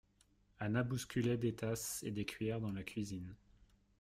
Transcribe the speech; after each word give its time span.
Anna 0.57 0.81
bousculait 0.81 1.37
des 1.37 1.53
tasses 1.53 2.01
et 2.01 2.09
des 2.09 2.25
cuillères 2.25 2.59
dans 2.59 2.71
la 2.71 2.81
cuisine. 2.81 3.35